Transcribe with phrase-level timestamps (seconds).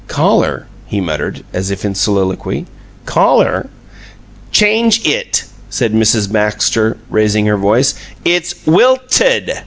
[0.07, 2.65] "Collar," he muttered, as if in soliloquy.
[3.05, 3.69] "Collar."
[4.51, 6.31] "Change it!" said Mrs.
[6.31, 7.93] Baxter, raising her voice.
[8.25, 9.59] "It's WILTED."